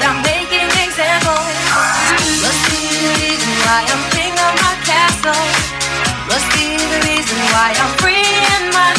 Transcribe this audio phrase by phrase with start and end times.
[0.00, 0.22] I'm.
[2.40, 5.44] Must be the reason why I'm king of my castle.
[6.28, 8.24] Must be the reason why I'm free
[8.56, 8.94] in my.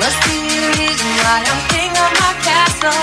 [0.00, 3.02] Must be the reason why I'm king of my castle.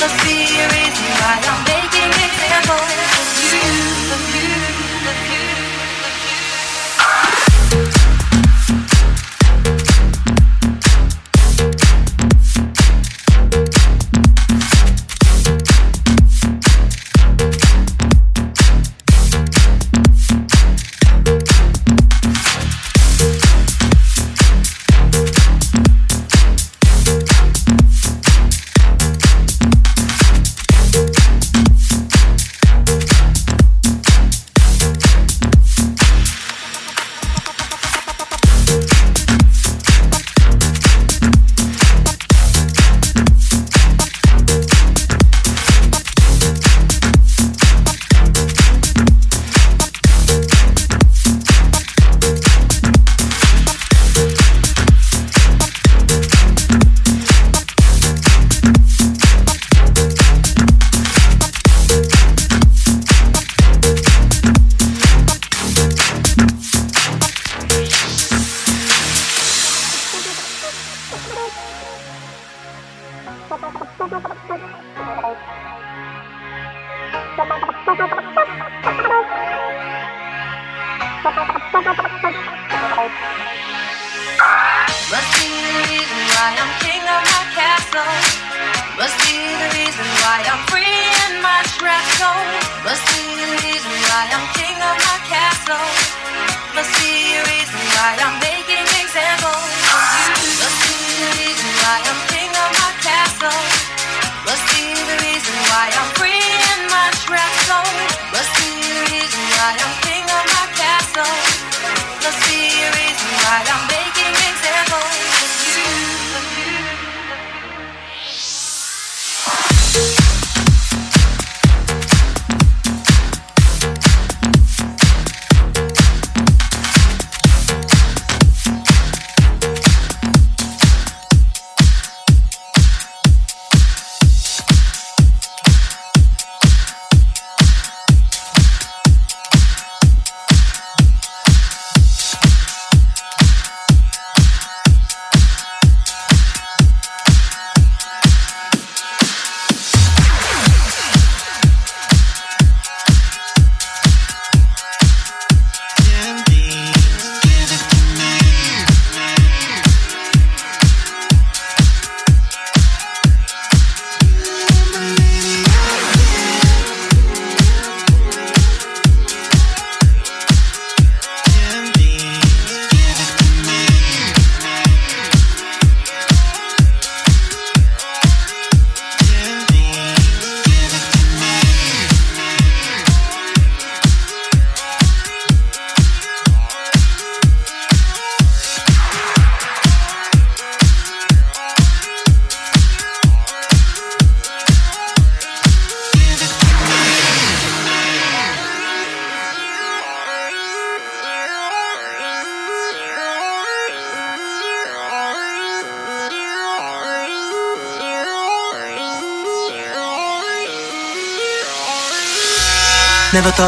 [0.00, 3.05] Must be the reason why I'm making an example.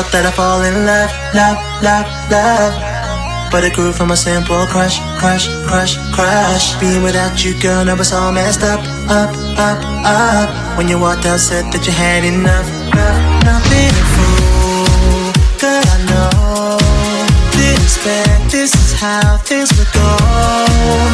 [0.09, 2.73] That I'd fall in love, love, love, love.
[3.53, 6.81] But it grew from a simple crush, crush, crush, crush.
[6.81, 8.81] Being without you, girl, now it's all messed up,
[9.13, 9.29] up,
[9.61, 10.79] up, up.
[10.79, 15.29] When you walked out, said that you had enough, enough, nothing to fool.
[15.61, 16.81] Girl, I know.
[17.53, 20.09] Didn't expect this is how things would go.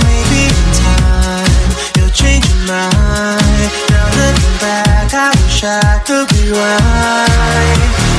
[0.06, 3.70] Maybe in time you'll change your mind.
[3.90, 8.13] Now looking back, I wish I could be right.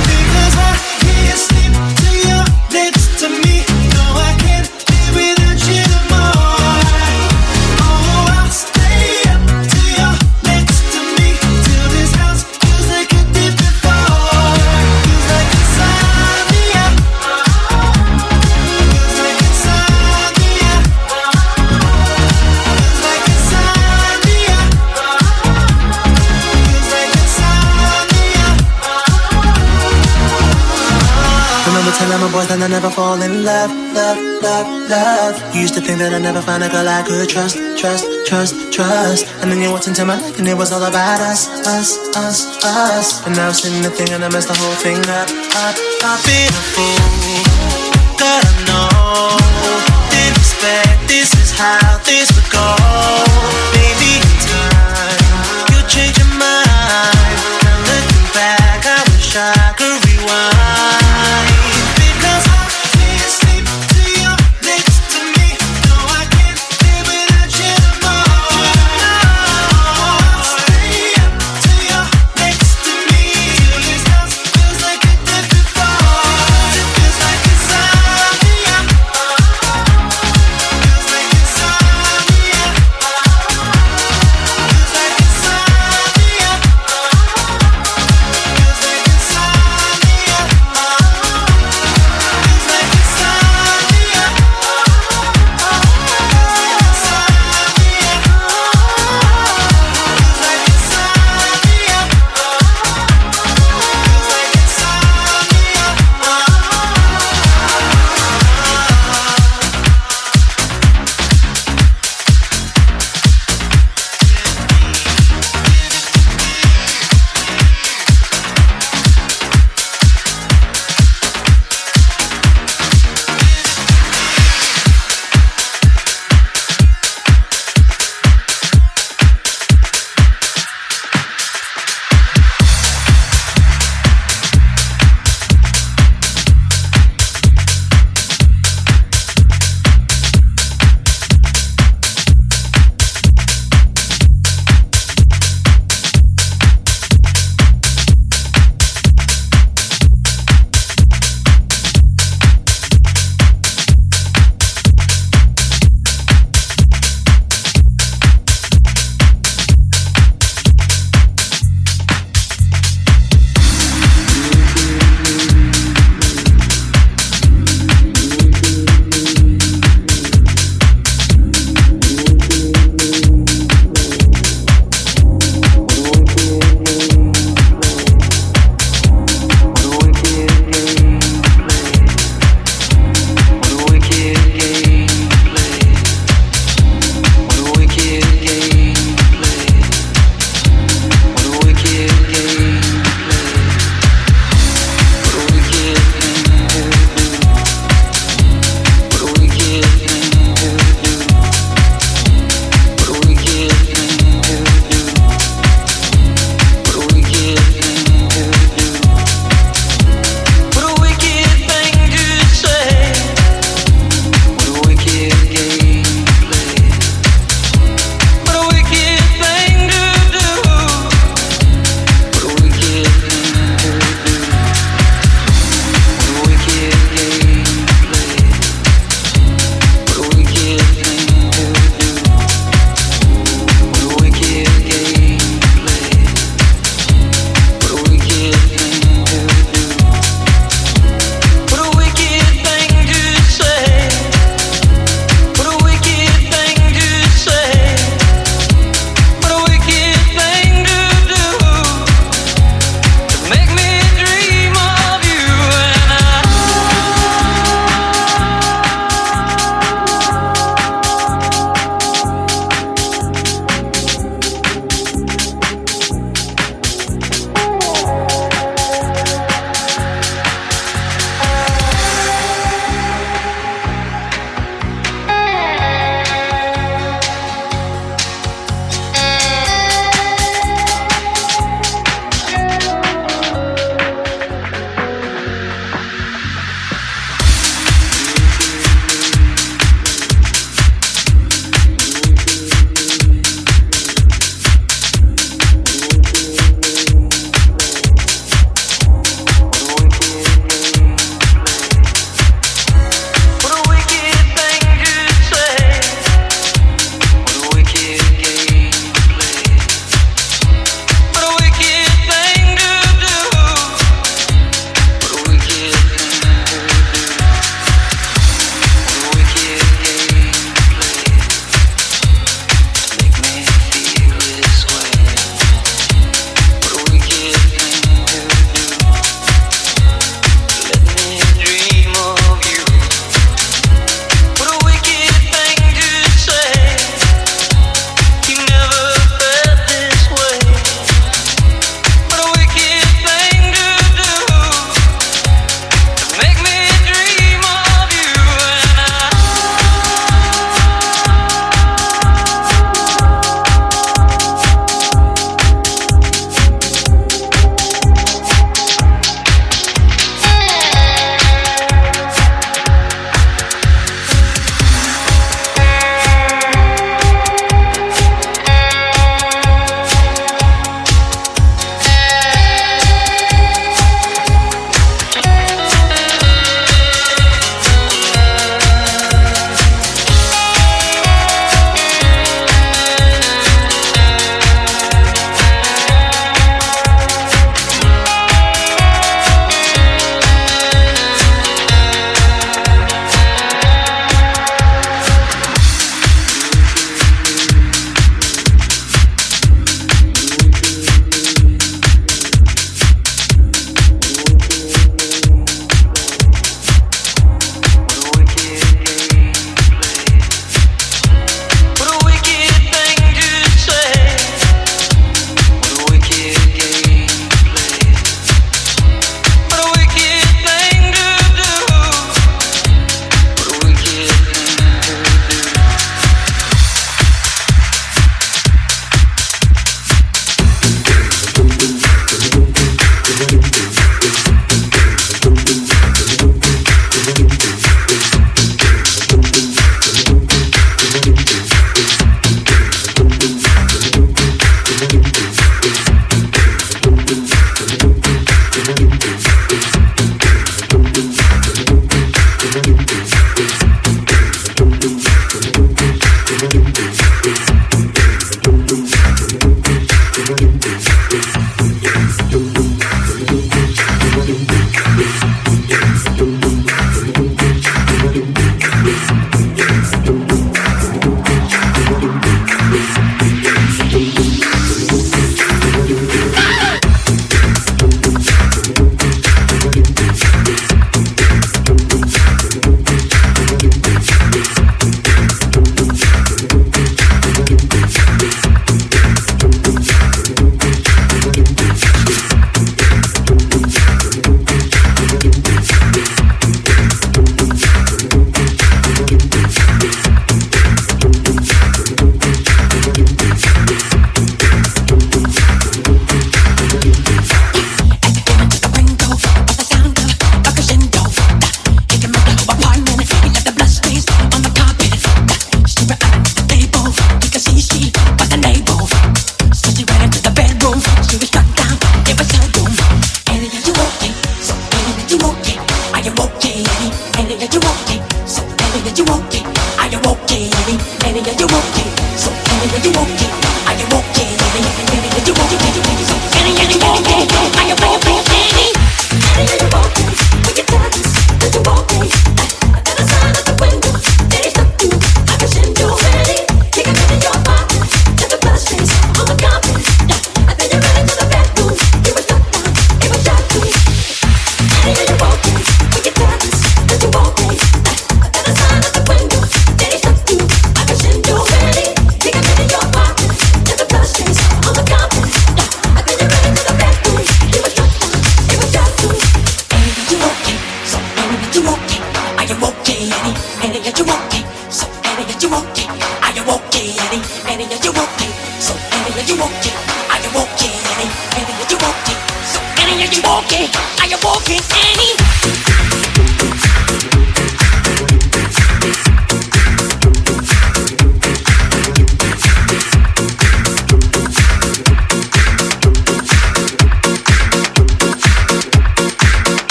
[0.55, 0.94] 사
[32.31, 35.35] boys that I never fall in love, love, love, love.
[35.53, 38.71] You used to think that I'd never find a girl I could trust, trust, trust,
[38.71, 39.27] trust.
[39.41, 42.63] And then you walked into my life and it was all about us, us, us,
[42.63, 43.25] us.
[43.25, 45.27] And now I'm sitting there thinking I messed the whole thing up,
[45.59, 45.75] up.
[46.07, 47.43] I've been a fool,
[48.15, 49.35] God I know.
[50.07, 53.74] Didn't expect this is how things would go.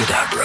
[0.00, 0.37] Abracadabra.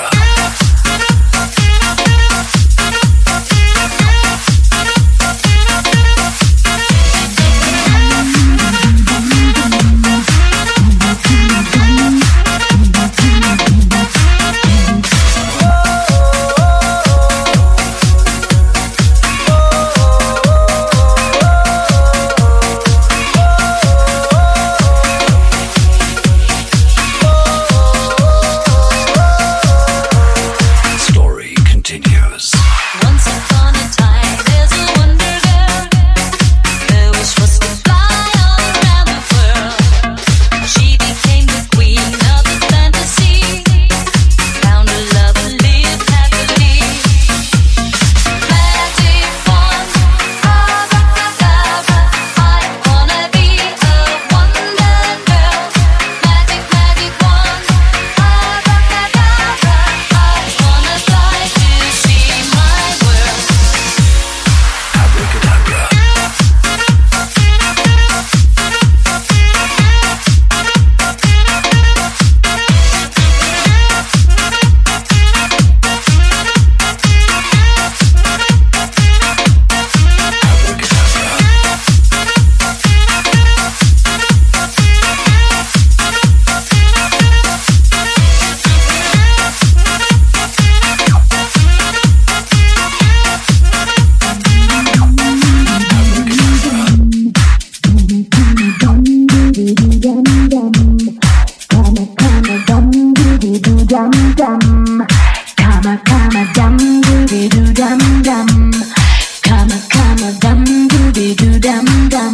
[111.31, 112.33] do dum dum.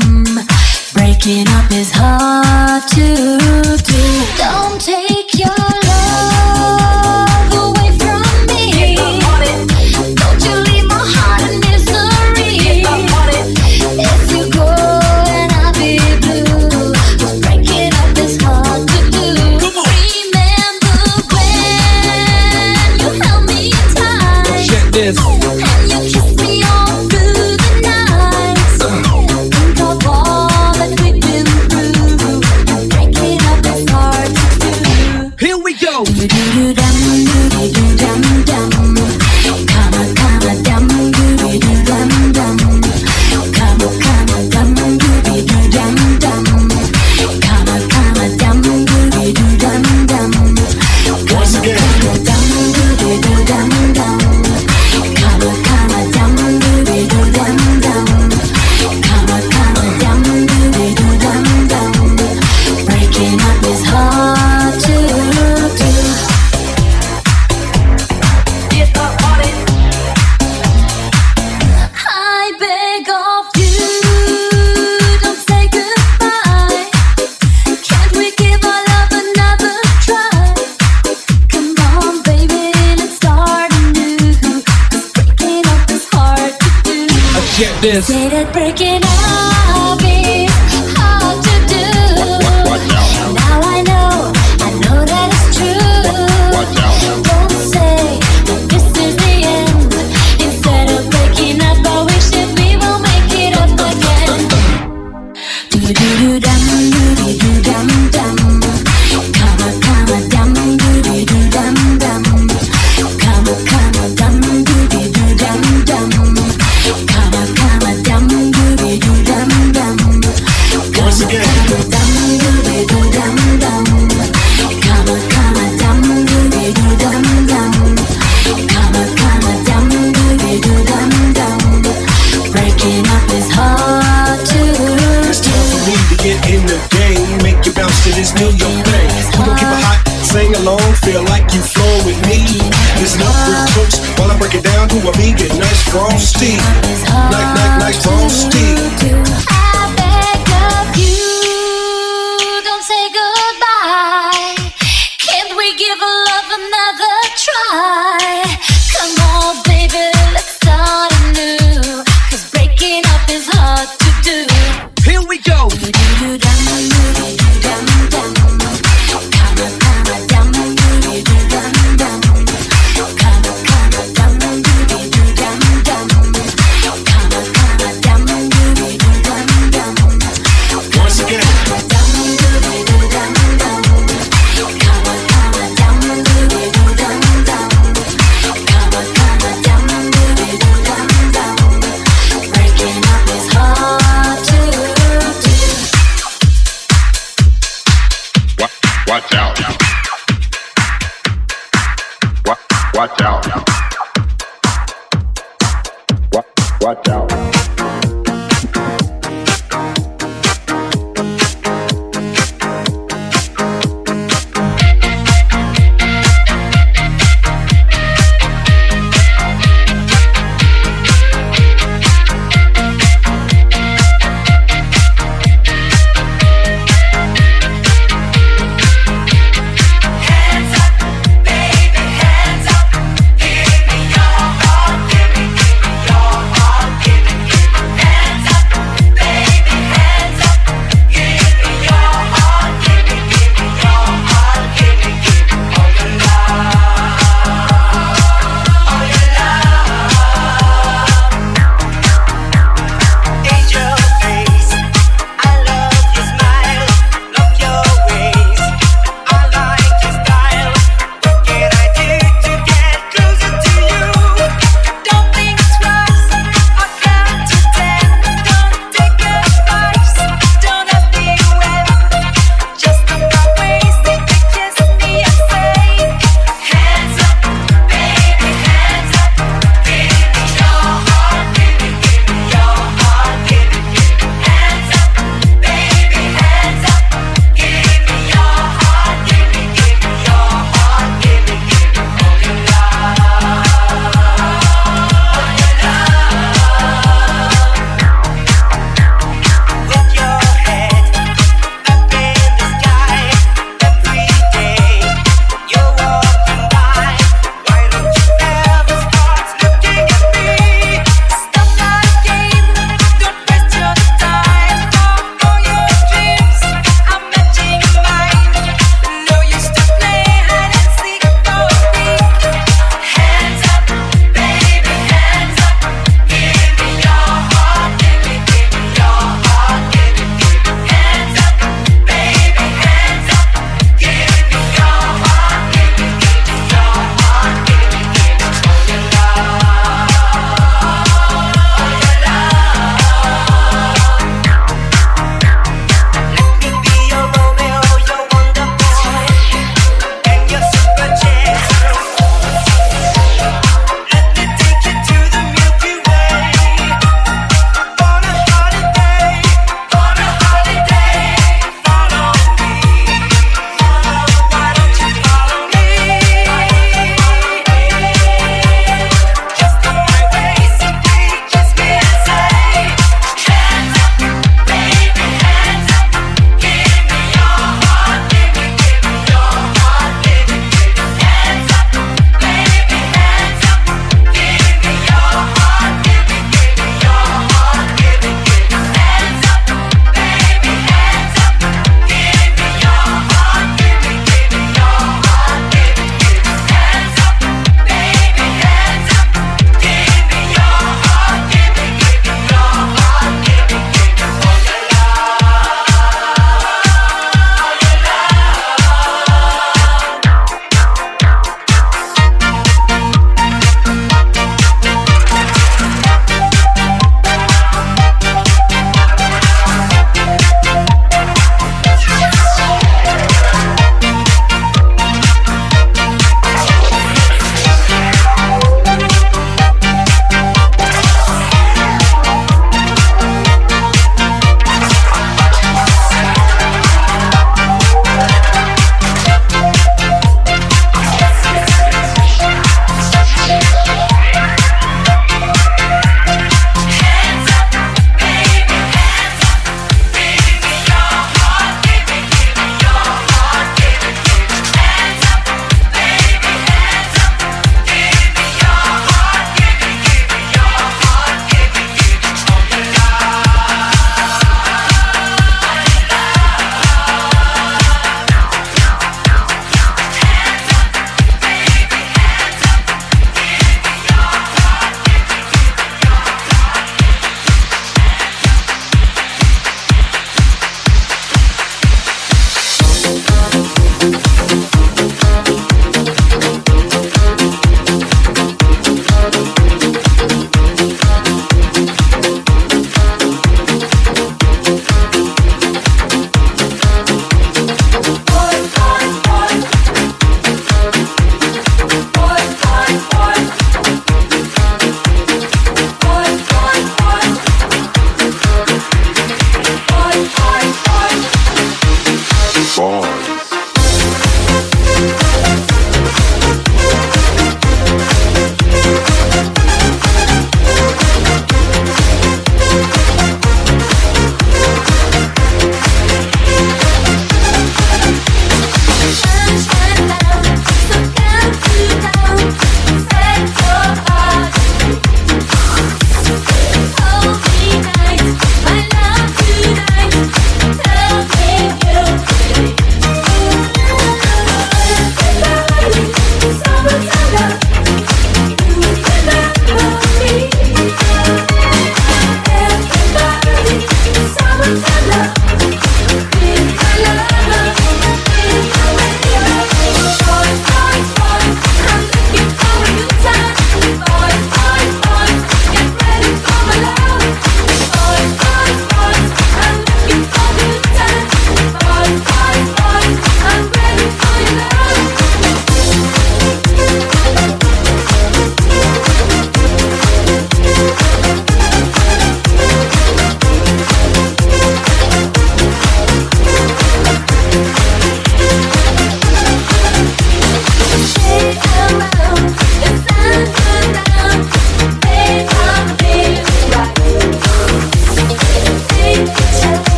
[0.93, 3.78] Breaking up is hard to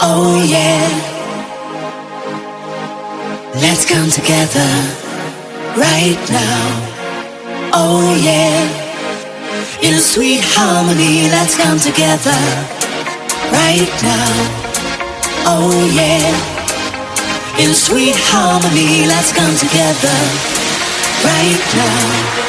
[0.00, 0.42] Oh,
[4.10, 4.70] together
[5.76, 7.70] right now.
[7.72, 8.80] Oh yeah.
[9.82, 12.36] In a sweet harmony let's come together
[13.50, 14.28] Right now
[15.46, 16.60] Oh yeah
[17.60, 20.16] In a sweet harmony, let's come together
[21.20, 22.40] right now.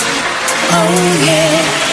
[0.72, 1.91] Oh yeah.